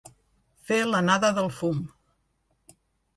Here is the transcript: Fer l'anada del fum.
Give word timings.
Fer 0.69 0.79
l'anada 0.91 1.31
del 1.39 1.49
fum. 1.57 1.83